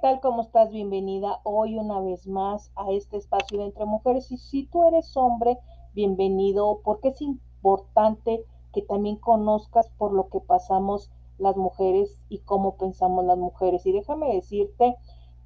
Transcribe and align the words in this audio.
tal? 0.00 0.20
¿Cómo 0.20 0.42
estás? 0.42 0.70
Bienvenida 0.70 1.40
hoy 1.42 1.76
una 1.76 1.98
vez 2.00 2.28
más 2.28 2.70
a 2.76 2.92
este 2.92 3.16
espacio 3.16 3.58
de 3.58 3.64
Entre 3.64 3.84
Mujeres. 3.84 4.30
Y 4.30 4.36
si 4.36 4.64
tú 4.66 4.84
eres 4.84 5.16
hombre, 5.16 5.58
bienvenido, 5.92 6.80
porque 6.84 7.08
es 7.08 7.20
importante 7.20 8.44
que 8.72 8.82
también 8.82 9.16
conozcas 9.16 9.90
por 9.98 10.12
lo 10.12 10.28
que 10.28 10.38
pasamos 10.38 11.10
las 11.38 11.56
mujeres 11.56 12.16
y 12.28 12.38
cómo 12.40 12.76
pensamos 12.76 13.24
las 13.24 13.38
mujeres. 13.38 13.86
Y 13.86 13.92
déjame 13.92 14.34
decirte 14.34 14.94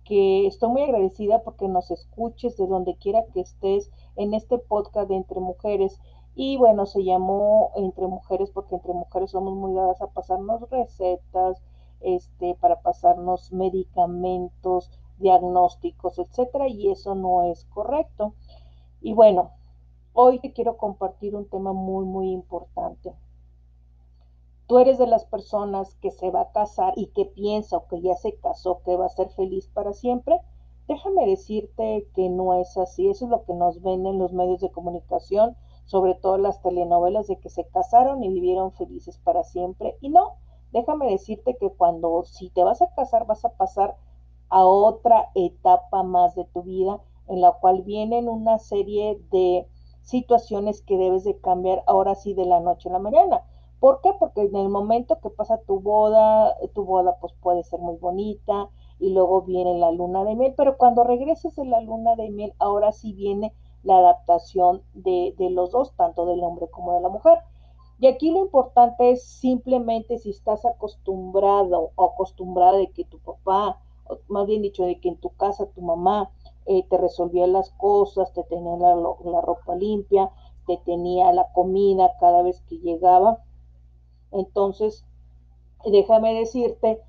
que 0.05 0.47
estoy 0.47 0.69
muy 0.69 0.83
agradecida 0.83 1.43
porque 1.43 1.67
nos 1.69 1.91
escuches 1.91 2.59
de 2.59 2.67
donde 2.67 2.97
quiera 2.97 3.25
que 3.33 3.41
estés 3.41 3.91
en 4.17 4.35
este 4.35 4.59
podcast 4.59 5.09
de 5.09 5.17
Entre 5.17 5.41
Mujeres. 5.41 5.99
Y 6.35 6.59
bueno, 6.59 6.85
se 6.85 7.03
llamó 7.05 7.71
Entre 7.75 8.07
Mujeres 8.07 8.51
porque 8.51 8.75
entre 8.75 8.93
mujeres 8.93 9.31
somos 9.31 9.55
muy 9.55 9.73
dadas 9.73 10.03
a 10.03 10.09
pasarnos 10.09 10.69
recetas, 10.69 11.63
este, 12.05 12.55
para 12.61 12.83
pasarnos 12.83 13.53
medicamentos, 13.53 14.91
diagnósticos, 15.19 16.19
etcétera, 16.19 16.69
y 16.69 16.91
eso 16.91 17.15
no 17.15 17.45
es 17.45 17.65
correcto. 17.67 18.35
Y 19.01 19.13
bueno, 19.13 19.53
hoy 20.13 20.39
te 20.39 20.53
quiero 20.53 20.77
compartir 20.77 21.35
un 21.35 21.49
tema 21.49 21.73
muy, 21.73 22.05
muy 22.05 22.31
importante. 22.31 23.15
Tú 24.67 24.79
eres 24.79 24.99
de 24.99 25.07
las 25.07 25.25
personas 25.25 25.97
que 25.97 26.11
se 26.11 26.31
va 26.31 26.43
a 26.43 26.53
casar 26.53 26.95
y 26.97 27.09
que 27.09 27.27
piensa 27.27 27.77
o 27.77 27.87
que 27.89 28.01
ya 28.01 28.15
se 28.15 28.37
casó, 28.37 28.81
que 28.85 28.97
va 28.97 29.07
a 29.07 29.11
ser 29.11 29.29
feliz 29.31 29.69
para 29.69 29.93
siempre. 29.93 30.41
Déjame 30.89 31.27
decirte 31.27 32.09
que 32.15 32.29
no 32.29 32.55
es 32.55 32.77
así. 32.77 33.09
Eso 33.09 33.27
es 33.27 33.31
lo 33.31 33.45
que 33.45 33.55
nos 33.55 33.83
venden 33.83 34.19
los 34.19 34.33
medios 34.33 34.61
de 34.61 34.71
comunicación, 34.71 35.57
sobre 35.85 36.15
todo 36.15 36.39
las 36.39 36.63
telenovelas 36.63 37.27
de 37.27 37.39
que 37.39 37.51
se 37.51 37.67
casaron 37.67 38.23
y 38.23 38.29
vivieron 38.29 38.73
felices 38.73 39.19
para 39.19 39.45
siempre. 39.45 39.97
Y 40.01 40.09
no, 40.09 40.37
déjame 40.73 41.11
decirte 41.11 41.57
que 41.59 41.71
cuando 41.71 42.25
si 42.25 42.51
te 42.51 42.65
vas 42.65 42.83
a 42.83 42.93
casar 42.95 43.27
vas 43.27 43.45
a 43.45 43.51
pasar 43.57 43.97
a 44.49 44.65
otra 44.65 45.31
etapa 45.35 46.03
más 46.03 46.35
de 46.35 46.45
tu 46.45 46.63
vida 46.63 47.01
en 47.29 47.41
la 47.41 47.53
cual 47.53 47.83
vienen 47.83 48.29
una 48.29 48.59
serie 48.59 49.21
de 49.31 49.67
situaciones 50.03 50.83
que 50.83 50.99
debes 50.99 51.25
de 51.25 51.39
cambiar 51.39 51.83
ahora 51.87 52.15
sí 52.15 52.35
de 52.35 52.45
la 52.45 52.61
noche 52.61 52.89
a 52.89 52.93
la 52.93 52.99
mañana. 52.99 53.43
¿Por 53.81 54.01
qué? 54.01 54.13
Porque 54.19 54.43
en 54.43 54.55
el 54.57 54.69
momento 54.69 55.19
que 55.21 55.31
pasa 55.31 55.59
tu 55.67 55.81
boda, 55.81 56.57
tu 56.75 56.85
boda 56.85 57.17
pues 57.21 57.33
puede 57.41 57.65
ser 57.65 57.81
muy 57.81 57.97
bonita 57.97 58.69
y 58.99 59.11
luego 59.11 59.43
viene 59.43 59.75
la 59.79 59.91
luna 59.91 60.25
de 60.25 60.37
miel, 60.37 60.55
pero 60.57 60.77
cuando 60.77 61.03
regreses 61.05 61.57
de 61.57 61.65
la 61.65 61.81
luna 61.81 62.15
de 62.15 62.31
miel, 62.31 62.55
ahora 62.59 62.93
sí 62.93 63.13
viene 63.13 63.53
la 63.83 63.99
adaptación 63.99 64.83
de, 64.95 65.35
de 65.39 65.51
los 65.51 65.73
dos, 65.73 65.93
tanto 65.97 66.27
del 66.27 66.45
hombre 66.45 66.69
como 66.71 66.95
de 66.95 67.01
la 67.01 67.09
mujer. 67.09 67.39
Y 68.03 68.09
aquí 68.09 68.33
lo 68.33 68.41
importante 68.41 69.13
es 69.13 69.23
simplemente 69.23 70.19
si 70.19 70.31
estás 70.31 70.65
acostumbrado 70.65 71.93
o 71.95 72.05
acostumbrada 72.05 72.77
de 72.79 72.91
que 72.91 73.05
tu 73.05 73.21
papá, 73.21 73.81
o 74.09 74.19
más 74.27 74.49
bien 74.49 74.61
dicho, 74.61 74.85
de 74.85 74.99
que 74.99 75.09
en 75.09 75.19
tu 75.19 75.29
casa 75.37 75.67
tu 75.67 75.83
mamá 75.83 76.29
eh, 76.67 76.83
te 76.91 76.99
resolvía 76.99 77.47
las 77.47 77.71
cosas, 77.71 78.33
te 78.33 78.43
tenía 78.43 78.75
la, 78.77 78.97
la 78.97 79.41
ropa 79.41 79.77
limpia, 79.77 80.33
te 80.67 80.79
tenía 80.79 81.33
la 81.33 81.53
comida 81.53 82.11
cada 82.19 82.43
vez 82.43 82.61
que 82.63 82.79
llegaba. 82.79 83.39
Entonces, 84.33 85.05
déjame 85.85 86.35
decirte 86.35 87.01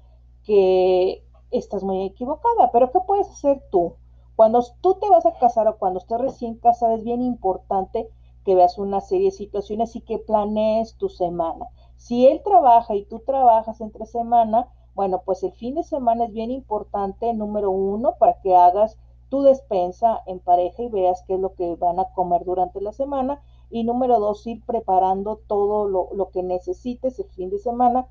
que 0.44 1.26
estás 1.50 1.84
muy 1.84 2.04
equivocada, 2.04 2.72
pero 2.72 2.92
¿qué 2.92 3.00
puedes 3.00 3.32
hacer 3.32 3.64
tú? 3.72 3.96
Cuando 4.36 4.64
tú 4.82 4.94
te 5.02 5.10
vas 5.10 5.26
a 5.26 5.34
casar 5.40 5.68
o 5.68 5.80
cuando 5.80 5.98
estés 5.98 6.22
recién 6.22 6.54
casada 6.60 6.94
es 6.94 7.04
bien 7.04 7.24
importante 7.24 8.12
que 8.44 8.56
veas 8.56 8.78
una 8.78 9.02
serie 9.02 9.28
de 9.28 9.38
situaciones 9.38 9.96
y 9.96 10.02
que 10.02 10.20
planees 10.20 10.96
tu 10.96 11.10
semana. 11.10 11.68
Si 11.98 12.28
él 12.28 12.42
trabaja 12.44 12.96
y 12.96 13.06
tú 13.06 13.20
trabajas 13.20 13.82
entre 13.82 14.06
semana, 14.06 14.68
bueno, 14.96 15.22
pues 15.26 15.44
el 15.44 15.54
fin 15.54 15.76
de 15.76 15.84
semana 15.84 16.26
es 16.26 16.32
bien 16.32 16.52
importante, 16.52 17.34
número 17.34 17.72
uno, 17.72 18.16
para 18.20 18.40
que 18.42 18.56
hagas 18.56 18.98
tu 19.30 19.42
despensa 19.42 20.22
en 20.28 20.40
pareja 20.40 20.84
y 20.84 20.90
veas 20.90 21.24
qué 21.26 21.36
es 21.36 21.40
lo 21.40 21.56
que 21.56 21.76
van 21.76 22.00
a 22.00 22.14
comer 22.14 22.44
durante 22.46 22.82
la 22.82 22.92
semana. 22.92 23.42
Y 23.72 23.84
número 23.84 24.20
dos, 24.20 24.46
ir 24.46 24.64
preparando 24.66 25.40
todo 25.48 25.88
lo, 25.88 26.10
lo 26.14 26.30
que 26.30 26.44
necesites 26.44 27.18
el 27.20 27.30
fin 27.30 27.50
de 27.50 27.58
semana 27.58 28.08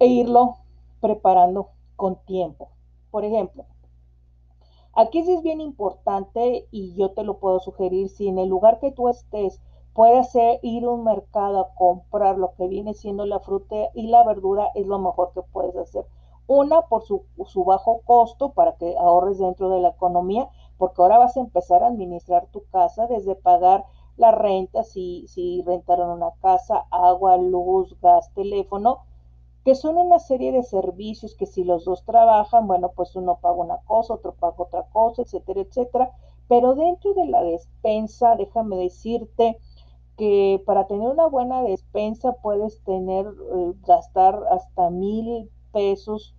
e 0.00 0.06
irlo 0.06 0.56
preparando 1.00 1.68
con 1.94 2.16
tiempo. 2.24 2.70
Por 3.10 3.24
ejemplo, 3.24 3.64
Aquí 5.00 5.22
sí 5.22 5.32
es 5.32 5.42
bien 5.42 5.60
importante 5.60 6.66
y 6.72 6.92
yo 6.96 7.12
te 7.12 7.22
lo 7.22 7.38
puedo 7.38 7.60
sugerir, 7.60 8.08
si 8.08 8.26
en 8.26 8.36
el 8.36 8.48
lugar 8.48 8.80
que 8.80 8.90
tú 8.90 9.08
estés 9.08 9.60
puedes 9.94 10.34
ir 10.62 10.84
a 10.84 10.90
un 10.90 11.04
mercado 11.04 11.60
a 11.60 11.74
comprar 11.76 12.36
lo 12.36 12.54
que 12.56 12.66
viene 12.66 12.94
siendo 12.94 13.24
la 13.24 13.38
fruta 13.38 13.76
y 13.94 14.08
la 14.08 14.24
verdura, 14.24 14.72
es 14.74 14.88
lo 14.88 14.98
mejor 14.98 15.30
que 15.34 15.42
puedes 15.52 15.76
hacer. 15.76 16.04
Una, 16.48 16.82
por 16.82 17.04
su, 17.04 17.22
su 17.44 17.62
bajo 17.62 18.00
costo 18.06 18.54
para 18.54 18.74
que 18.74 18.96
ahorres 18.98 19.38
dentro 19.38 19.68
de 19.70 19.78
la 19.78 19.90
economía, 19.90 20.48
porque 20.78 21.00
ahora 21.00 21.18
vas 21.18 21.36
a 21.36 21.42
empezar 21.42 21.84
a 21.84 21.86
administrar 21.86 22.48
tu 22.50 22.64
casa 22.72 23.06
desde 23.06 23.36
pagar 23.36 23.84
la 24.16 24.32
renta, 24.32 24.82
si, 24.82 25.28
si 25.28 25.62
rentaron 25.62 26.10
una 26.10 26.32
casa, 26.42 26.86
agua, 26.90 27.36
luz, 27.36 27.96
gas, 28.00 28.34
teléfono, 28.34 29.04
que 29.68 29.74
son 29.74 29.98
una 29.98 30.18
serie 30.18 30.50
de 30.50 30.62
servicios 30.62 31.34
que 31.34 31.44
si 31.44 31.62
los 31.62 31.84
dos 31.84 32.02
trabajan, 32.06 32.66
bueno, 32.66 32.90
pues 32.96 33.14
uno 33.16 33.36
paga 33.38 33.56
una 33.56 33.76
cosa, 33.84 34.14
otro 34.14 34.32
paga 34.32 34.54
otra 34.56 34.84
cosa, 34.84 35.20
etcétera, 35.20 35.60
etcétera. 35.60 36.10
Pero 36.48 36.74
dentro 36.74 37.12
de 37.12 37.26
la 37.26 37.42
despensa, 37.42 38.34
déjame 38.36 38.76
decirte 38.78 39.58
que 40.16 40.62
para 40.64 40.86
tener 40.86 41.06
una 41.06 41.26
buena 41.26 41.62
despensa 41.62 42.32
puedes 42.40 42.82
tener, 42.84 43.26
eh, 43.26 43.74
gastar 43.86 44.42
hasta 44.50 44.88
mil 44.88 45.50
pesos 45.70 46.34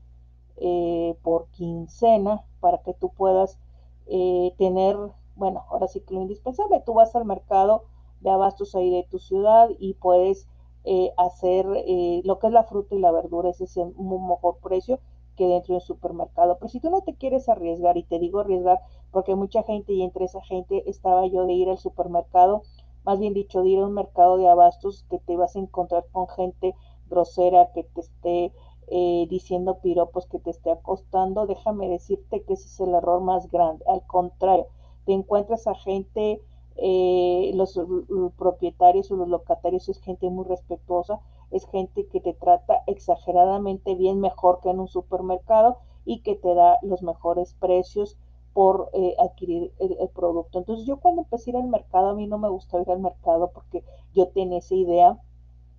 eh, 0.57 1.15
por 1.21 1.49
quincena 1.51 2.43
para 2.59 2.79
que 2.79 2.95
tú 2.95 3.09
puedas 3.09 3.59
eh, 4.07 4.55
tener, 4.57 4.97
bueno, 5.35 5.65
ahora 5.69 5.87
sí 5.87 6.01
que 6.01 6.15
lo 6.15 6.23
indispensable, 6.23 6.81
tú 6.83 6.95
vas 6.95 7.15
al 7.15 7.25
mercado 7.25 7.83
de 8.21 8.31
abastos 8.31 8.73
ahí 8.73 8.89
de 8.89 9.03
tu 9.03 9.19
ciudad 9.19 9.69
y 9.77 9.93
puedes 9.93 10.47
eh, 10.85 11.11
hacer 11.17 11.65
eh, 11.75 12.21
lo 12.23 12.39
que 12.39 12.47
es 12.47 12.53
la 12.53 12.63
fruta 12.63 12.95
y 12.95 12.99
la 12.99 13.11
verdura, 13.11 13.49
ese 13.49 13.65
es 13.65 13.77
un 13.77 14.27
mejor 14.27 14.57
precio 14.57 14.99
que 15.35 15.47
dentro 15.47 15.73
del 15.73 15.81
supermercado. 15.81 16.57
Pero 16.59 16.69
si 16.69 16.79
tú 16.79 16.89
no 16.89 17.01
te 17.01 17.15
quieres 17.15 17.47
arriesgar, 17.49 17.97
y 17.97 18.03
te 18.03 18.19
digo 18.19 18.39
arriesgar 18.39 18.81
porque 19.11 19.35
mucha 19.35 19.63
gente, 19.63 19.93
y 19.93 20.03
entre 20.03 20.25
esa 20.25 20.41
gente 20.41 20.89
estaba 20.89 21.25
yo 21.27 21.45
de 21.45 21.53
ir 21.53 21.69
al 21.69 21.77
supermercado, 21.77 22.63
más 23.05 23.19
bien 23.19 23.33
dicho, 23.33 23.63
de 23.63 23.69
ir 23.69 23.79
a 23.79 23.85
un 23.85 23.93
mercado 23.93 24.37
de 24.37 24.47
abastos 24.47 25.05
que 25.09 25.19
te 25.19 25.37
vas 25.37 25.55
a 25.55 25.59
encontrar 25.59 26.05
con 26.11 26.27
gente 26.27 26.75
grosera 27.09 27.71
que 27.73 27.83
te 27.83 28.01
esté 28.01 28.53
eh, 28.87 29.27
diciendo 29.29 29.79
piropos, 29.79 30.27
que 30.27 30.39
te 30.39 30.49
esté 30.49 30.71
acostando, 30.71 31.47
déjame 31.47 31.87
decirte 31.87 32.43
que 32.43 32.53
ese 32.53 32.67
es 32.67 32.79
el 32.79 32.93
error 32.93 33.21
más 33.21 33.49
grande. 33.49 33.85
Al 33.87 34.05
contrario, 34.05 34.67
te 35.05 35.13
encuentras 35.13 35.67
a 35.67 35.75
gente 35.75 36.41
eh, 36.81 37.51
los, 37.55 37.79
propietarios 38.37 39.11
o 39.11 39.15
los 39.15 39.27
locatarios 39.27 39.89
es 39.89 39.99
gente 39.99 40.29
muy 40.29 40.45
respetuosa, 40.45 41.19
es 41.51 41.65
gente 41.67 42.07
que 42.07 42.21
te 42.21 42.33
trata 42.33 42.83
exageradamente 42.87 43.95
bien, 43.95 44.19
mejor 44.19 44.59
que 44.61 44.69
en 44.69 44.79
un 44.79 44.87
supermercado 44.87 45.77
y 46.05 46.19
que 46.21 46.35
te 46.35 46.53
da 46.53 46.77
los 46.81 47.01
mejores 47.03 47.53
precios 47.55 48.17
por 48.53 48.89
eh, 48.93 49.15
adquirir 49.19 49.71
el, 49.79 50.09
producto. 50.09 50.59
Entonces 50.59 50.85
yo 50.85 50.97
cuando 50.97 51.21
empecé 51.21 51.49
a 51.49 51.53
ir 51.53 51.57
al 51.57 51.69
mercado, 51.69 52.09
a 52.09 52.15
mí 52.15 52.27
no 52.27 52.37
me 52.37 52.49
gustaba 52.49 52.83
ir 52.83 52.91
al 52.91 52.99
mercado 52.99 53.51
porque 53.53 53.83
yo 54.13 54.27
tenía 54.29 54.59
esa 54.59 54.75
idea, 54.75 55.19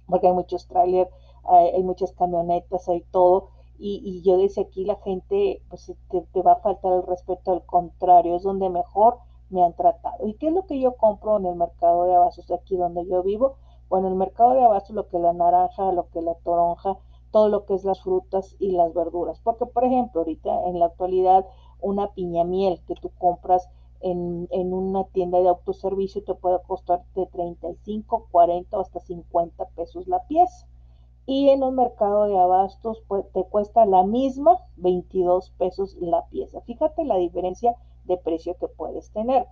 porque 0.07 0.29
hay 0.29 0.33
muchos 0.33 0.67
trailers, 0.67 1.11
hay, 1.45 1.83
muchas 1.83 2.13
camionetas, 2.13 2.89
hay 2.89 3.03
todo, 3.11 3.49
y, 3.79 4.21
yo 4.23 4.37
decía 4.37 4.65
aquí 4.65 4.85
la 4.85 4.97
gente 4.97 5.63
pues 5.71 5.93
te, 6.11 6.21
te 6.21 6.43
va 6.43 6.53
a 6.53 6.61
faltar 6.61 6.93
el 6.93 7.03
respeto, 7.07 7.53
al 7.53 7.65
contrario, 7.65 8.37
es 8.37 8.43
donde 8.43 8.69
mejor 8.69 9.19
me 9.51 9.63
han 9.63 9.75
tratado. 9.75 10.27
¿Y 10.27 10.35
qué 10.35 10.49
es 10.49 10.55
lo 10.55 10.67
que 10.67 10.81
yo 10.81 10.97
compro 10.97 11.37
en 11.39 11.47
el 11.47 11.57
mercado 11.57 12.05
de 12.05 12.15
abastos 12.15 12.51
aquí 12.51 12.77
donde 12.77 13.07
yo 13.07 13.23
vivo? 13.23 13.57
Bueno, 13.89 14.07
en 14.07 14.15
el 14.15 14.19
mercado 14.19 14.53
de 14.53 14.63
abastos 14.63 14.95
lo 14.95 15.09
que 15.09 15.17
es 15.17 15.23
la 15.23 15.33
naranja, 15.33 15.93
lo 15.93 16.09
que 16.11 16.21
es 16.21 16.25
la 16.25 16.35
toronja, 16.35 16.97
todo 17.31 17.49
lo 17.49 17.65
que 17.65 17.75
es 17.75 17.85
las 17.85 18.03
frutas 18.03 18.57
y 18.59 18.73
las 18.73 18.95
verduras. 18.95 19.41
Porque, 19.43 19.67
por 19.67 19.85
ejemplo, 19.85 20.21
ahorita 20.21 20.69
en 20.69 20.79
la 20.79 20.87
actualidad 20.87 21.47
una 21.81 22.13
piña 22.13 22.45
miel 22.45 22.81
que 22.87 22.95
tú 22.95 23.11
compras 23.19 23.69
en, 24.01 24.49
en 24.51 24.73
una 24.73 25.05
tienda 25.05 25.41
de 25.41 25.49
autoservicio 25.49 26.25
te 26.25 26.35
puede 26.35 26.61
costar 26.63 27.03
de 27.15 27.27
35, 27.27 28.29
40 28.31 28.77
o 28.77 28.81
hasta 28.81 29.01
50 29.01 29.65
pesos 29.77 30.09
la 30.09 30.21
pieza. 30.27 30.67
Y 31.27 31.51
en 31.51 31.63
un 31.63 31.77
mercado 31.77 32.25
de 32.25 32.39
abastos 32.39 33.03
pues, 33.07 33.25
te 33.33 33.45
cuesta 33.45 33.85
la 33.87 34.03
misma 34.03 34.59
22 34.77 35.51
pesos 35.59 35.97
la 36.01 36.27
pieza. 36.27 36.61
Fíjate 36.63 37.05
la 37.05 37.17
diferencia 37.17 37.77
de 38.11 38.19
precio 38.19 38.57
que 38.59 38.69
puedes 38.69 39.11
tener. 39.13 39.47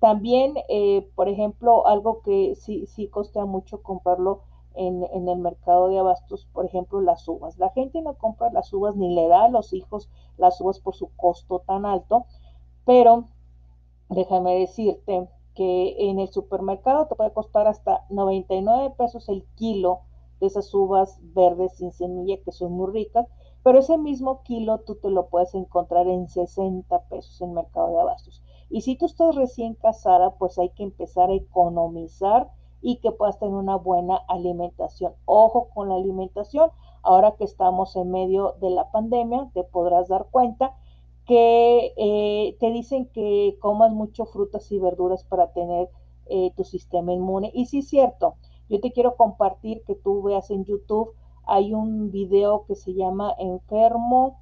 También, 0.00 0.54
eh, 0.68 1.08
por 1.14 1.28
ejemplo, 1.28 1.86
algo 1.86 2.22
que 2.22 2.54
sí, 2.56 2.86
sí 2.86 3.08
costa 3.08 3.44
mucho 3.44 3.82
comprarlo 3.82 4.42
en, 4.74 5.04
en, 5.12 5.28
el 5.28 5.38
mercado 5.38 5.88
de 5.88 5.98
abastos, 5.98 6.48
por 6.52 6.64
ejemplo, 6.66 7.00
las 7.00 7.26
uvas. 7.28 7.58
La 7.58 7.70
gente 7.70 8.00
no 8.02 8.14
compra 8.14 8.50
las 8.52 8.72
uvas 8.72 8.96
ni 8.96 9.14
le 9.14 9.28
da 9.28 9.44
a 9.44 9.48
los 9.48 9.72
hijos 9.72 10.08
las 10.36 10.60
uvas 10.60 10.80
por 10.80 10.94
su 10.94 11.08
costo 11.16 11.60
tan 11.60 11.86
alto, 11.86 12.26
pero 12.84 13.24
déjame 14.08 14.58
decirte 14.58 15.28
que 15.54 16.10
en 16.10 16.18
el 16.18 16.28
supermercado 16.28 17.06
te 17.06 17.14
puede 17.14 17.32
costar 17.32 17.66
hasta 17.66 18.04
99 18.10 18.94
pesos 18.98 19.28
el 19.28 19.44
kilo 19.54 20.00
de 20.40 20.48
esas 20.48 20.72
uvas 20.74 21.18
verdes 21.22 21.76
sin 21.76 21.92
semilla 21.92 22.36
que 22.44 22.52
son 22.52 22.72
muy 22.72 22.90
ricas, 22.92 23.26
pero 23.64 23.78
ese 23.78 23.96
mismo 23.96 24.42
kilo 24.42 24.80
tú 24.80 24.96
te 24.96 25.08
lo 25.08 25.28
puedes 25.28 25.54
encontrar 25.54 26.06
en 26.06 26.28
60 26.28 27.08
pesos 27.08 27.40
en 27.40 27.54
mercado 27.54 27.88
de 27.92 28.00
abastos. 28.00 28.42
Y 28.68 28.82
si 28.82 28.94
tú 28.94 29.06
estás 29.06 29.34
recién 29.34 29.74
casada, 29.74 30.34
pues 30.36 30.58
hay 30.58 30.68
que 30.68 30.82
empezar 30.82 31.30
a 31.30 31.34
economizar 31.34 32.50
y 32.82 32.96
que 32.96 33.10
puedas 33.10 33.38
tener 33.38 33.54
una 33.54 33.76
buena 33.76 34.16
alimentación. 34.28 35.14
Ojo 35.24 35.70
con 35.74 35.88
la 35.88 35.94
alimentación, 35.94 36.70
ahora 37.02 37.36
que 37.36 37.44
estamos 37.44 37.96
en 37.96 38.10
medio 38.10 38.56
de 38.60 38.68
la 38.68 38.90
pandemia, 38.90 39.50
te 39.54 39.64
podrás 39.64 40.08
dar 40.08 40.26
cuenta 40.30 40.76
que 41.26 41.94
eh, 41.96 42.56
te 42.60 42.70
dicen 42.70 43.06
que 43.06 43.56
comas 43.60 43.92
mucho 43.92 44.26
frutas 44.26 44.70
y 44.72 44.78
verduras 44.78 45.24
para 45.24 45.52
tener 45.52 45.88
eh, 46.26 46.52
tu 46.54 46.64
sistema 46.64 47.14
inmune. 47.14 47.50
Y 47.54 47.64
sí 47.64 47.78
es 47.78 47.88
cierto, 47.88 48.34
yo 48.68 48.78
te 48.80 48.92
quiero 48.92 49.16
compartir 49.16 49.82
que 49.84 49.94
tú 49.94 50.22
veas 50.22 50.50
en 50.50 50.66
YouTube, 50.66 51.14
hay 51.46 51.74
un 51.74 52.10
video 52.10 52.64
que 52.66 52.74
se 52.74 52.94
llama 52.94 53.34
Enfermo, 53.38 54.38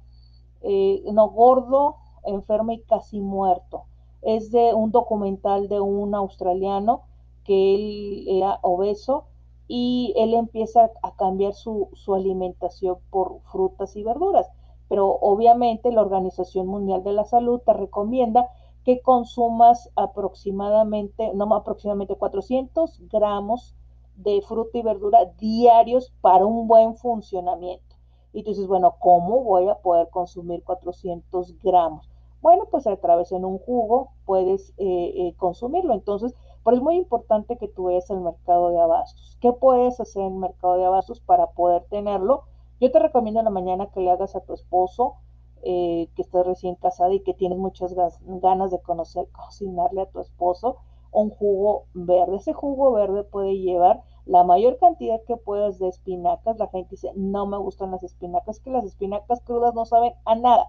eh, 0.61 1.03
no, 1.11 1.29
gordo, 1.29 1.97
enfermo 2.23 2.71
y 2.71 2.81
casi 2.81 3.19
muerto. 3.19 3.83
Es 4.21 4.51
de 4.51 4.73
un 4.73 4.91
documental 4.91 5.67
de 5.67 5.81
un 5.81 6.15
australiano 6.15 7.01
que 7.43 7.75
él 7.75 8.25
era 8.27 8.59
obeso 8.61 9.25
y 9.67 10.13
él 10.17 10.33
empieza 10.33 10.91
a 11.01 11.15
cambiar 11.15 11.53
su, 11.53 11.89
su 11.93 12.15
alimentación 12.15 12.97
por 13.09 13.41
frutas 13.51 13.95
y 13.95 14.03
verduras. 14.03 14.49
Pero 14.87 15.07
obviamente 15.09 15.91
la 15.91 16.01
Organización 16.01 16.67
Mundial 16.67 17.03
de 17.03 17.13
la 17.13 17.25
Salud 17.25 17.61
te 17.65 17.73
recomienda 17.73 18.47
que 18.83 19.01
consumas 19.01 19.89
aproximadamente, 19.95 21.33
no 21.33 21.53
aproximadamente 21.55 22.15
400 22.15 23.01
gramos 23.09 23.75
de 24.15 24.41
fruta 24.41 24.77
y 24.77 24.81
verdura 24.81 25.25
diarios 25.37 26.13
para 26.21 26.45
un 26.45 26.67
buen 26.67 26.95
funcionamiento. 26.95 27.95
Y 28.31 28.43
tú 28.43 28.51
dices, 28.51 28.67
bueno, 28.67 28.95
¿cómo 28.99 29.43
voy 29.43 29.69
a 29.69 29.75
poder 29.75 30.09
consumir 30.09 30.63
400 30.63 31.59
gramos? 31.61 32.09
Bueno, 32.41 32.65
pues 32.69 32.87
a 32.87 32.97
través 32.97 33.29
de 33.29 33.37
un 33.37 33.59
jugo 33.59 34.11
puedes 34.25 34.71
eh, 34.77 35.13
eh, 35.15 35.33
consumirlo. 35.37 35.93
Entonces, 35.93 36.33
pero 36.63 36.77
es 36.77 36.83
muy 36.83 36.95
importante 36.95 37.57
que 37.57 37.67
tú 37.67 37.85
veas 37.85 38.09
el 38.09 38.21
mercado 38.21 38.69
de 38.69 38.79
abastos. 38.79 39.37
¿Qué 39.39 39.53
puedes 39.53 39.99
hacer 39.99 40.23
en 40.23 40.33
el 40.33 40.39
mercado 40.39 40.75
de 40.75 40.85
abastos 40.85 41.19
para 41.19 41.47
poder 41.51 41.83
tenerlo? 41.89 42.43
Yo 42.79 42.91
te 42.91 42.99
recomiendo 42.99 43.39
en 43.39 43.45
la 43.45 43.51
mañana 43.51 43.91
que 43.91 44.01
le 44.01 44.11
hagas 44.11 44.35
a 44.35 44.41
tu 44.41 44.53
esposo 44.53 45.15
eh, 45.61 46.09
que 46.15 46.21
estás 46.21 46.45
recién 46.45 46.75
casada 46.75 47.13
y 47.13 47.21
que 47.21 47.33
tienes 47.33 47.57
muchas 47.57 47.95
ganas 48.25 48.71
de 48.71 48.81
conocer, 48.81 49.29
cocinarle 49.31 50.01
a 50.01 50.09
tu 50.09 50.19
esposo 50.19 50.77
un 51.13 51.29
jugo 51.29 51.85
verde. 51.93 52.37
Ese 52.37 52.53
jugo 52.53 52.91
verde 52.91 53.23
puede 53.23 53.57
llevar 53.57 54.03
la 54.25 54.43
mayor 54.43 54.77
cantidad 54.77 55.21
que 55.25 55.37
puedas 55.37 55.79
de 55.79 55.87
espinacas. 55.87 56.57
La 56.57 56.67
gente 56.67 56.91
dice, 56.91 57.11
no 57.15 57.45
me 57.45 57.57
gustan 57.57 57.91
las 57.91 58.03
espinacas, 58.03 58.59
que 58.59 58.69
las 58.69 58.85
espinacas 58.85 59.41
crudas 59.41 59.73
no 59.73 59.85
saben 59.85 60.13
a 60.25 60.35
nada. 60.35 60.67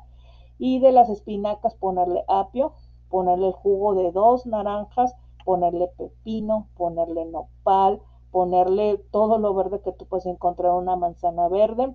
Y 0.59 0.79
de 0.81 0.93
las 0.93 1.09
espinacas 1.09 1.75
ponerle 1.75 2.25
apio, 2.29 2.73
ponerle 3.09 3.49
el 3.49 3.53
jugo 3.53 3.95
de 3.95 4.13
dos 4.13 4.47
naranjas, 4.47 5.15
ponerle 5.45 5.89
pepino, 5.97 6.69
ponerle 6.77 7.25
nopal, 7.27 8.01
ponerle 8.31 8.99
todo 9.11 9.39
lo 9.39 9.55
verde 9.55 9.81
que 9.81 9.93
tú 9.93 10.07
puedes 10.07 10.27
encontrar, 10.27 10.73
una 10.73 10.97
manzana 10.97 11.49
verde. 11.49 11.95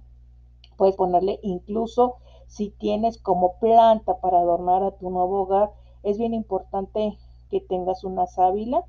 Puedes 0.77 0.95
ponerle 0.95 1.39
incluso 1.43 2.15
si 2.47 2.71
tienes 2.71 3.17
como 3.21 3.59
planta 3.59 4.19
para 4.19 4.39
adornar 4.39 4.81
a 4.83 4.91
tu 4.91 5.09
nuevo 5.09 5.41
hogar, 5.41 5.71
es 6.01 6.17
bien 6.17 6.33
importante 6.33 7.17
que 7.49 7.61
tengas 7.61 8.03
una 8.03 8.27
sábila, 8.27 8.83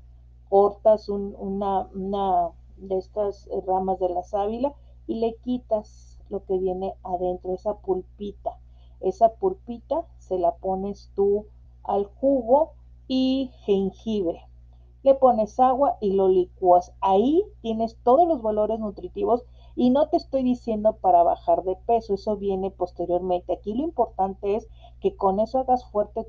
cortas 0.49 1.09
una, 1.09 1.87
una 1.93 2.49
de 2.77 2.97
estas 2.97 3.49
ramas 3.65 3.99
de 3.99 4.09
la 4.09 4.23
sábila 4.23 4.73
y 5.07 5.15
le 5.15 5.35
quitas 5.43 6.19
lo 6.29 6.43
que 6.45 6.57
viene 6.57 6.93
adentro, 7.03 7.53
esa 7.53 7.75
pulpita. 7.75 8.57
Esa 8.99 9.29
pulpita 9.33 10.05
se 10.19 10.37
la 10.37 10.55
pones 10.55 11.11
tú 11.15 11.45
al 11.83 12.05
jugo 12.05 12.71
y 13.07 13.51
jengibre. 13.65 14.41
Le 15.03 15.15
pones 15.15 15.59
agua 15.59 15.97
y 15.99 16.11
lo 16.13 16.29
licuas. 16.29 16.93
Ahí 17.01 17.43
tienes 17.61 17.97
todos 18.03 18.27
los 18.27 18.41
valores 18.41 18.79
nutritivos 18.79 19.43
y 19.75 19.89
no 19.89 20.09
te 20.09 20.17
estoy 20.17 20.43
diciendo 20.43 20.93
para 20.97 21.23
bajar 21.23 21.63
de 21.63 21.75
peso, 21.75 22.13
eso 22.13 22.37
viene 22.37 22.71
posteriormente. 22.71 23.53
Aquí 23.53 23.73
lo 23.73 23.83
importante 23.83 24.55
es 24.55 24.67
que 24.99 25.15
con 25.15 25.39
eso 25.39 25.59
hagas 25.59 25.85
fuerte 25.89 26.27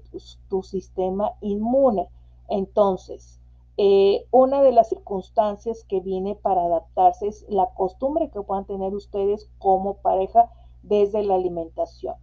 tu, 0.49 0.63
sistema 0.63 1.33
inmune. 1.41 2.09
Entonces, 2.49 3.41
eh, 3.77 4.27
una 4.31 4.63
de 4.63 4.73
las 4.73 4.89
circunstancias 4.89 5.85
que 5.89 6.01
viene 6.01 6.35
para 6.35 6.65
adaptarse 6.65 7.29
es 7.29 7.47
la 7.49 7.71
costumbre 7.75 8.31
que 8.31 8.43
puedan 8.43 8.67
tener 8.67 8.95
ustedes 8.95 9.51
como 9.59 9.95
pareja 9.99 10.51
desde 10.83 11.23
la 11.23 11.37
alimentación. 11.37 12.17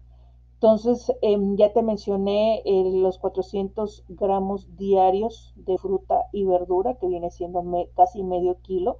Entonces, 0.55 1.11
em, 1.21 1.55
ya 1.55 1.71
te 1.71 1.81
mencioné 1.81 2.61
eh, 2.65 2.91
los 2.93 3.17
400 3.17 4.03
gramos 4.09 4.75
diarios 4.75 5.53
de 5.55 5.77
fruta 5.77 6.25
y 6.33 6.43
verdura, 6.43 6.95
que 6.95 7.07
viene 7.07 7.31
siendo 7.31 7.63
casi 7.95 8.23
medio 8.23 8.57
kilo 8.61 8.99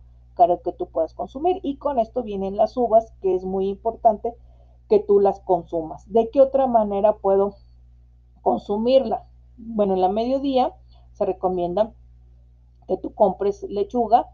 que 0.63 0.71
tú 0.71 0.88
puedas 0.88 1.13
consumir. 1.13 1.60
Y 1.63 1.77
con 1.77 2.00
esto 2.00 2.24
vienen 2.24 2.56
las 2.56 2.77
uvas, 2.77 3.13
que 3.21 3.36
es 3.36 3.44
muy 3.44 3.68
importante 3.68 4.33
que 4.88 5.00
tú 5.00 5.19
las 5.19 5.39
consumas. 5.42 6.12
¿De 6.12 6.30
qué 6.30 6.42
otra 6.42 6.68
manera 6.68 7.18
puedo 7.18 7.56
consumirla? 8.42 9.25
Bueno, 9.57 9.95
en 9.95 10.01
la 10.01 10.10
mediodía 10.10 10.74
se 11.19 11.25
recomienda 11.25 11.94
que 12.88 12.98
tú 12.98 13.13
compres 13.13 13.62
lechuga. 13.63 14.31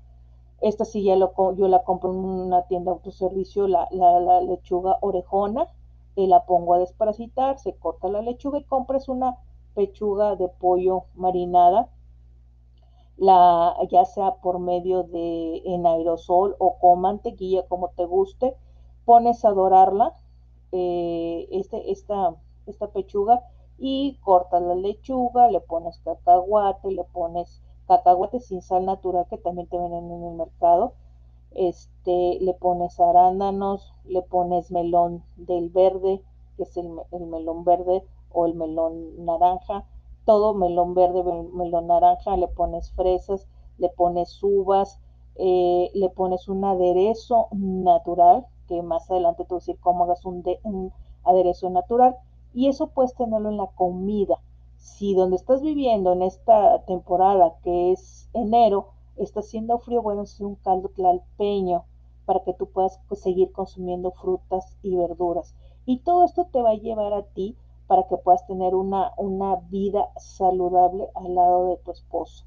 Esta 0.61 0.85
sí 0.85 1.03
ya 1.03 1.17
lo, 1.17 1.33
yo 1.55 1.67
la 1.67 1.83
compro 1.83 2.11
en 2.11 2.17
una 2.17 2.61
tienda 2.67 2.91
de 2.91 2.97
autoservicio, 2.97 3.67
la, 3.67 3.89
la, 3.91 4.39
lechuga 4.41 4.97
orejona, 5.01 5.67
y 6.15 6.27
la 6.27 6.45
pongo 6.45 6.75
a 6.75 6.79
desparasitar, 6.79 7.59
se 7.59 7.75
corta 7.75 8.07
la 8.07 8.21
lechuga 8.21 8.59
y 8.59 8.63
compres 8.63 9.09
una 9.09 9.35
pechuga 9.73 10.37
de 10.37 10.47
pollo 10.47 11.03
marinada 11.15 11.89
la, 13.17 13.75
ya 13.89 14.05
sea 14.05 14.35
por 14.35 14.59
medio 14.59 15.03
de 15.03 15.61
en 15.65 15.85
aerosol 15.85 16.55
o 16.59 16.77
con 16.79 17.01
mantequilla, 17.01 17.67
como 17.67 17.89
te 17.89 18.05
guste, 18.05 18.55
pones 19.05 19.45
a 19.45 19.51
dorarla, 19.51 20.13
eh, 20.71 21.47
este, 21.51 21.91
esta, 21.91 22.35
esta 22.65 22.87
pechuga, 22.87 23.41
y 23.77 24.17
cortas 24.23 24.61
la 24.61 24.75
lechuga, 24.75 25.49
le 25.49 25.59
pones 25.61 25.99
cacahuate, 25.99 26.91
le 26.91 27.03
pones 27.03 27.61
cacahuate 27.87 28.39
sin 28.39 28.61
sal 28.61 28.85
natural 28.85 29.25
que 29.29 29.37
también 29.37 29.67
te 29.67 29.77
venden 29.77 30.11
en 30.11 30.23
el 30.23 30.33
mercado, 30.35 30.93
este, 31.51 32.39
le 32.41 32.53
pones 32.53 32.99
arándanos, 32.99 33.93
le 34.05 34.21
pones 34.21 34.71
melón 34.71 35.23
del 35.35 35.69
verde, 35.69 36.21
que 36.57 36.63
es 36.63 36.77
el, 36.77 36.89
el 37.11 37.25
melón 37.27 37.63
verde 37.63 38.03
o 38.31 38.45
el 38.45 38.55
melón 38.55 39.25
naranja, 39.25 39.85
todo 40.25 40.53
melón 40.53 40.93
verde, 40.93 41.23
melón 41.53 41.87
naranja, 41.87 42.35
le 42.37 42.47
pones 42.47 42.91
fresas, 42.91 43.47
le 43.77 43.89
pones 43.89 44.41
uvas, 44.41 44.99
eh, 45.35 45.91
le 45.93 46.09
pones 46.09 46.47
un 46.47 46.63
aderezo 46.65 47.47
natural, 47.51 48.45
que 48.67 48.81
más 48.81 49.09
adelante 49.11 49.43
te 49.43 49.49
voy 49.49 49.57
a 49.57 49.59
decir 49.59 49.77
cómo 49.79 50.05
hagas 50.05 50.25
un 50.25 50.43
aderezo 51.23 51.69
natural, 51.69 52.17
y 52.55 52.69
eso 52.69 52.87
puedes 52.87 53.13
tenerlo 53.13 53.49
en 53.49 53.57
la 53.57 53.67
comida. 53.67 54.39
Si 54.77 55.13
donde 55.13 55.35
estás 55.35 55.61
viviendo 55.61 56.13
en 56.13 56.21
esta 56.21 56.83
temporada, 56.85 57.55
que 57.63 57.91
es 57.91 58.29
enero, 58.33 58.93
está 59.17 59.41
haciendo 59.41 59.77
frío, 59.77 60.01
bueno, 60.01 60.23
es 60.23 60.39
un 60.39 60.55
caldo 60.55 60.89
tlalpeño 60.89 61.83
para 62.25 62.43
que 62.43 62.53
tú 62.53 62.67
puedas 62.67 62.99
pues, 63.09 63.21
seguir 63.21 63.51
consumiendo 63.51 64.11
frutas 64.11 64.77
y 64.81 64.95
verduras. 64.95 65.53
Y 65.85 65.99
todo 65.99 66.23
esto 66.23 66.45
te 66.45 66.61
va 66.61 66.71
a 66.71 66.75
llevar 66.75 67.13
a 67.13 67.23
ti 67.23 67.57
para 67.87 68.07
que 68.07 68.17
puedas 68.17 68.47
tener 68.47 68.73
una, 68.73 69.11
una 69.17 69.57
vida 69.69 70.09
saludable 70.17 71.09
al 71.13 71.35
lado 71.35 71.67
de 71.67 71.77
tu 71.77 71.91
esposo. 71.91 72.45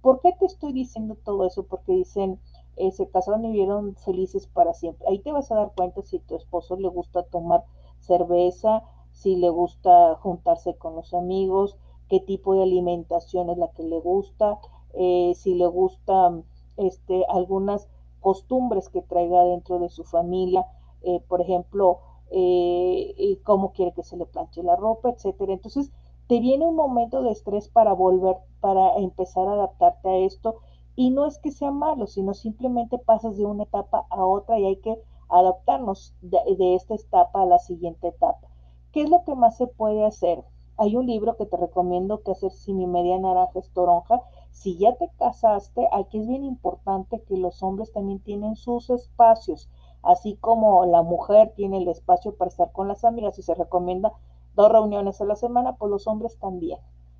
¿Por 0.00 0.20
qué 0.20 0.32
te 0.32 0.46
estoy 0.46 0.72
diciendo 0.72 1.16
todo 1.22 1.46
eso? 1.46 1.64
Porque 1.64 1.92
dicen, 1.92 2.40
eh, 2.76 2.90
se 2.92 3.08
casaron 3.08 3.44
y 3.44 3.48
vivieron 3.48 3.94
felices 3.96 4.46
para 4.46 4.72
siempre. 4.72 5.06
Ahí 5.08 5.18
te 5.18 5.32
vas 5.32 5.52
a 5.52 5.56
dar 5.56 5.72
cuenta 5.76 6.02
si 6.02 6.18
tu 6.18 6.36
esposo 6.36 6.76
le 6.76 6.88
gusta 6.88 7.22
tomar 7.24 7.64
cerveza, 7.98 8.82
si 9.20 9.36
le 9.36 9.50
gusta 9.50 10.14
juntarse 10.16 10.76
con 10.76 10.94
los 10.94 11.12
amigos, 11.12 11.76
qué 12.08 12.20
tipo 12.20 12.54
de 12.54 12.62
alimentación 12.62 13.50
es 13.50 13.58
la 13.58 13.68
que 13.72 13.82
le 13.82 14.00
gusta, 14.00 14.58
eh, 14.94 15.34
si 15.36 15.54
le 15.54 15.66
gusta 15.66 16.40
este, 16.78 17.26
algunas 17.28 17.86
costumbres 18.20 18.88
que 18.88 19.02
traiga 19.02 19.44
dentro 19.44 19.78
de 19.78 19.90
su 19.90 20.04
familia, 20.04 20.64
eh, 21.02 21.20
por 21.28 21.42
ejemplo, 21.42 21.98
eh, 22.30 23.38
cómo 23.44 23.72
quiere 23.72 23.92
que 23.92 24.02
se 24.02 24.16
le 24.16 24.24
planche 24.24 24.62
la 24.62 24.76
ropa, 24.76 25.10
etcétera. 25.10 25.52
Entonces, 25.52 25.92
te 26.26 26.40
viene 26.40 26.66
un 26.66 26.76
momento 26.76 27.22
de 27.22 27.32
estrés 27.32 27.68
para 27.68 27.92
volver, 27.92 28.38
para 28.60 28.94
empezar 28.96 29.46
a 29.48 29.52
adaptarte 29.52 30.08
a 30.08 30.16
esto. 30.16 30.56
Y 30.96 31.10
no 31.10 31.26
es 31.26 31.38
que 31.38 31.50
sea 31.50 31.70
malo, 31.72 32.06
sino 32.06 32.32
simplemente 32.32 32.96
pasas 32.98 33.36
de 33.36 33.44
una 33.44 33.64
etapa 33.64 34.06
a 34.08 34.24
otra 34.24 34.58
y 34.58 34.64
hay 34.64 34.76
que 34.76 34.96
adaptarnos 35.28 36.14
de, 36.22 36.38
de 36.56 36.74
esta 36.74 36.94
etapa 36.94 37.42
a 37.42 37.46
la 37.46 37.58
siguiente 37.58 38.08
etapa. 38.08 38.49
¿Qué 38.92 39.02
es 39.02 39.10
lo 39.10 39.24
que 39.24 39.34
más 39.34 39.56
se 39.56 39.66
puede 39.66 40.04
hacer? 40.04 40.44
Hay 40.76 40.96
un 40.96 41.06
libro 41.06 41.36
que 41.36 41.46
te 41.46 41.56
recomiendo 41.56 42.22
que 42.22 42.32
hacer 42.32 42.52
si 42.52 42.72
mi 42.72 42.86
media 42.86 43.18
naranja 43.18 43.58
es 43.58 43.70
toronja. 43.70 44.22
Si 44.50 44.78
ya 44.78 44.94
te 44.96 45.08
casaste, 45.18 45.88
aquí 45.92 46.18
es 46.18 46.26
bien 46.26 46.44
importante 46.44 47.22
que 47.22 47.36
los 47.36 47.62
hombres 47.62 47.92
también 47.92 48.20
tienen 48.20 48.56
sus 48.56 48.90
espacios 48.90 49.68
Así 50.02 50.36
como 50.36 50.86
la 50.86 51.02
mujer 51.02 51.52
tiene 51.54 51.78
el 51.78 51.88
espacio 51.88 52.34
para 52.34 52.48
estar 52.48 52.72
con 52.72 52.88
las 52.88 53.04
amigas 53.04 53.38
y 53.38 53.42
se 53.42 53.54
recomienda 53.54 54.12
dos 54.54 54.72
reuniones 54.72 55.20
a 55.20 55.26
la 55.26 55.36
semana, 55.36 55.76
pues 55.76 55.90
los 55.90 56.06
hombres 56.06 56.38
también. 56.38 56.78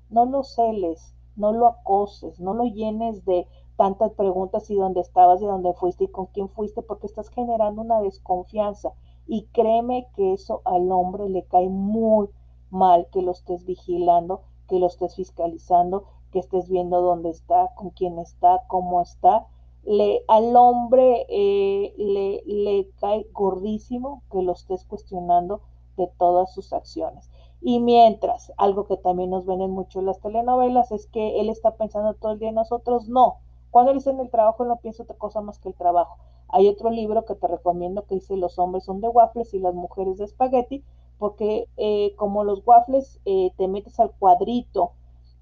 No 0.09 0.25
lo 0.25 0.43
celes, 0.43 1.13
no 1.35 1.53
lo 1.53 1.67
acoses, 1.67 2.39
no 2.39 2.53
lo 2.53 2.65
llenes 2.65 3.23
de 3.25 3.47
tantas 3.77 4.11
preguntas 4.13 4.69
y 4.69 4.75
dónde 4.75 5.01
estabas 5.01 5.41
y 5.41 5.45
dónde 5.45 5.73
fuiste 5.73 6.05
y 6.05 6.07
con 6.07 6.25
quién 6.27 6.49
fuiste, 6.49 6.81
porque 6.81 7.05
estás 7.05 7.29
generando 7.29 7.81
una 7.81 8.01
desconfianza. 8.01 8.93
Y 9.31 9.43
créeme 9.53 10.09
que 10.13 10.33
eso 10.33 10.61
al 10.65 10.91
hombre 10.91 11.29
le 11.29 11.45
cae 11.45 11.69
muy 11.69 12.27
mal 12.69 13.07
que 13.13 13.21
lo 13.21 13.31
estés 13.31 13.65
vigilando, 13.65 14.41
que 14.67 14.77
lo 14.77 14.87
estés 14.87 15.15
fiscalizando, 15.15 16.03
que 16.33 16.39
estés 16.39 16.67
viendo 16.67 17.01
dónde 17.01 17.29
está, 17.29 17.69
con 17.75 17.91
quién 17.91 18.19
está, 18.19 18.63
cómo 18.67 19.01
está. 19.01 19.47
Le, 19.85 20.25
al 20.27 20.53
hombre 20.57 21.25
eh, 21.29 21.93
le, 21.97 22.43
le 22.45 22.89
cae 22.99 23.25
gordísimo 23.31 24.21
que 24.29 24.41
lo 24.41 24.51
estés 24.51 24.83
cuestionando 24.83 25.61
de 25.95 26.07
todas 26.17 26.53
sus 26.53 26.73
acciones. 26.73 27.31
Y 27.61 27.79
mientras, 27.79 28.51
algo 28.57 28.85
que 28.85 28.97
también 28.97 29.29
nos 29.29 29.45
ven 29.45 29.61
en 29.61 29.71
mucho 29.71 30.01
las 30.01 30.19
telenovelas 30.19 30.91
es 30.91 31.07
que 31.07 31.39
él 31.39 31.47
está 31.47 31.77
pensando 31.77 32.15
todo 32.15 32.33
el 32.33 32.39
día 32.39 32.49
en 32.49 32.55
nosotros, 32.55 33.07
no. 33.07 33.37
Cuando 33.71 33.91
él 33.91 33.97
está 33.97 34.11
en 34.11 34.19
el 34.19 34.29
trabajo, 34.29 34.65
no 34.65 34.77
piensa 34.77 35.03
otra 35.03 35.17
cosa 35.17 35.41
más 35.41 35.57
que 35.59 35.69
el 35.69 35.75
trabajo. 35.75 36.17
Hay 36.49 36.67
otro 36.67 36.89
libro 36.89 37.25
que 37.25 37.35
te 37.35 37.47
recomiendo 37.47 38.05
que 38.05 38.15
dice 38.15 38.35
Los 38.35 38.59
hombres 38.59 38.83
son 38.83 38.99
de 38.99 39.07
waffles 39.07 39.53
y 39.53 39.59
las 39.59 39.73
mujeres 39.73 40.17
de 40.17 40.25
espagueti, 40.25 40.83
porque 41.17 41.67
eh, 41.77 42.13
como 42.17 42.43
los 42.43 42.61
waffles 42.65 43.19
eh, 43.25 43.51
te 43.57 43.67
metes 43.67 43.99
al 43.99 44.11
cuadrito 44.11 44.91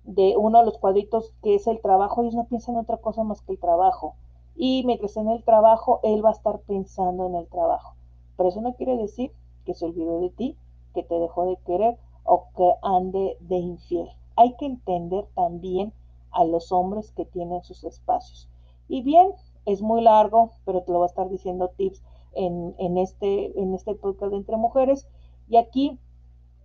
de 0.03 0.35
uno 0.37 0.59
de 0.59 0.65
los 0.65 0.77
cuadritos 0.77 1.33
que 1.41 1.55
es 1.55 1.67
el 1.67 1.81
trabajo, 1.81 2.21
ellos 2.21 2.35
no 2.35 2.45
piensan 2.45 2.75
en 2.75 2.81
otra 2.81 2.97
cosa 2.97 3.23
más 3.23 3.41
que 3.41 3.53
el 3.53 3.59
trabajo. 3.59 4.15
Y 4.55 4.83
mientras 4.85 5.17
en 5.17 5.29
el 5.29 5.43
trabajo, 5.43 5.99
él 6.03 6.23
va 6.23 6.29
a 6.29 6.33
estar 6.33 6.59
pensando 6.59 7.25
en 7.25 7.35
el 7.35 7.47
trabajo. 7.47 7.95
Pero 8.37 8.49
eso 8.49 8.61
no 8.61 8.75
quiere 8.75 8.97
decir 8.97 9.31
que 9.65 9.73
se 9.73 9.85
olvidó 9.85 10.19
de 10.19 10.29
ti, 10.29 10.57
que 10.93 11.03
te 11.03 11.15
dejó 11.17 11.45
de 11.45 11.57
querer 11.65 11.97
o 12.23 12.47
que 12.55 12.71
ande 12.81 13.37
de 13.39 13.57
infiel. 13.57 14.09
Hay 14.35 14.55
que 14.57 14.65
entender 14.65 15.25
también 15.35 15.93
a 16.31 16.43
los 16.43 16.71
hombres 16.71 17.11
que 17.11 17.25
tienen 17.25 17.63
sus 17.63 17.83
espacios. 17.83 18.49
Y 18.87 19.01
bien, 19.01 19.33
es 19.65 19.81
muy 19.81 20.01
largo, 20.01 20.51
pero 20.65 20.81
te 20.81 20.91
lo 20.91 20.99
voy 20.99 21.05
a 21.05 21.09
estar 21.09 21.29
diciendo 21.29 21.71
tips 21.77 22.01
en, 22.33 22.75
en, 22.77 22.97
este, 22.97 23.59
en 23.59 23.73
este 23.73 23.95
podcast 23.95 24.31
de 24.31 24.37
Entre 24.37 24.57
Mujeres. 24.57 25.07
Y 25.47 25.57
aquí 25.57 25.99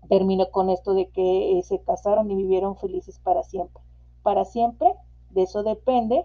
termino 0.09 0.51
con 0.51 0.71
esto 0.71 0.95
de 0.95 1.09
que 1.09 1.59
eh, 1.59 1.63
se 1.63 1.81
casaron 1.81 2.31
y 2.31 2.37
vivieron 2.37 2.77
felices 2.77 3.19
para 3.19 3.43
siempre. 3.43 3.83
Para 4.23 4.45
siempre, 4.45 4.95
de 5.31 5.43
eso 5.43 5.63
depende 5.63 6.25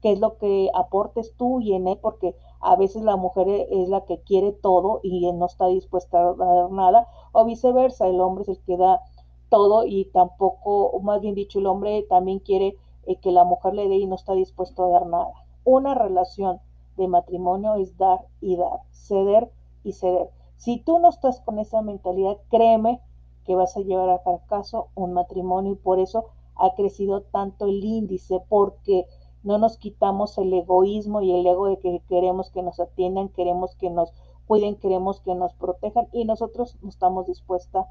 qué 0.00 0.12
es 0.12 0.20
lo 0.20 0.38
que 0.38 0.70
aportes 0.74 1.34
tú 1.36 1.60
y 1.60 1.74
en 1.74 1.88
él, 1.88 1.98
porque 2.00 2.34
a 2.60 2.76
veces 2.76 3.02
la 3.02 3.16
mujer 3.16 3.48
es 3.48 3.88
la 3.88 4.04
que 4.04 4.20
quiere 4.20 4.52
todo 4.52 5.00
y 5.02 5.30
no 5.32 5.46
está 5.46 5.66
dispuesta 5.66 6.20
a 6.20 6.34
dar 6.34 6.70
nada, 6.70 7.08
o 7.32 7.44
viceversa, 7.44 8.06
el 8.06 8.20
hombre 8.20 8.42
es 8.42 8.48
el 8.48 8.60
que 8.64 8.76
da 8.76 9.00
todo 9.48 9.84
y 9.86 10.06
tampoco, 10.06 10.98
más 11.00 11.20
bien 11.20 11.34
dicho, 11.34 11.58
el 11.58 11.66
hombre 11.66 12.04
también 12.08 12.38
quiere 12.38 12.76
eh, 13.06 13.16
que 13.16 13.32
la 13.32 13.44
mujer 13.44 13.74
le 13.74 13.88
dé 13.88 13.96
y 13.96 14.06
no 14.06 14.14
está 14.14 14.34
dispuesto 14.34 14.84
a 14.84 14.90
dar 14.90 15.06
nada. 15.06 15.32
Una 15.64 15.94
relación 15.94 16.60
de 16.96 17.08
matrimonio 17.08 17.74
es 17.76 17.96
dar 17.96 18.26
y 18.40 18.56
dar, 18.56 18.80
ceder 18.90 19.50
y 19.84 19.92
ceder. 19.92 20.30
Si 20.56 20.78
tú 20.78 20.98
no 20.98 21.08
estás 21.08 21.40
con 21.40 21.58
esa 21.58 21.82
mentalidad, 21.82 22.36
créeme 22.50 23.00
que 23.44 23.54
vas 23.54 23.76
a 23.76 23.80
llevar 23.80 24.10
a 24.10 24.18
fracaso 24.18 24.88
un 24.94 25.12
matrimonio 25.12 25.72
y 25.72 25.76
por 25.76 26.00
eso 26.00 26.26
ha 26.56 26.74
crecido 26.74 27.22
tanto 27.22 27.66
el 27.66 27.82
índice, 27.84 28.42
porque 28.48 29.06
no 29.42 29.58
nos 29.58 29.78
quitamos 29.78 30.36
el 30.38 30.52
egoísmo 30.52 31.22
y 31.22 31.32
el 31.32 31.46
ego 31.46 31.68
de 31.68 31.78
que 31.78 32.02
queremos 32.08 32.50
que 32.50 32.62
nos 32.62 32.80
atiendan, 32.80 33.28
queremos 33.28 33.76
que 33.76 33.88
nos 33.88 34.12
cuiden, 34.46 34.76
queremos 34.76 35.20
que 35.20 35.34
nos 35.34 35.54
protejan 35.54 36.08
y 36.12 36.24
nosotros 36.24 36.76
no 36.82 36.88
estamos 36.88 37.26
dispuestas 37.26 37.86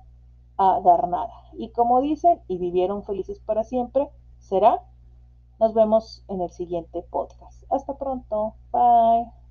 a 0.58 0.80
dar 0.82 1.08
nada. 1.08 1.34
Y 1.54 1.70
como 1.70 2.02
dicen, 2.02 2.42
y 2.48 2.58
vivieron 2.58 3.04
felices 3.04 3.40
para 3.40 3.64
siempre, 3.64 4.10
será. 4.40 4.82
Nos 5.60 5.74
vemos 5.74 6.24
en 6.28 6.42
el 6.42 6.52
siguiente 6.52 7.04
podcast. 7.10 7.64
Hasta 7.72 7.98
pronto. 7.98 8.54
Bye. 8.72 9.47